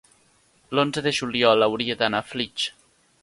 [0.77, 2.69] l'onze de juliol hauria d'anar a Flix.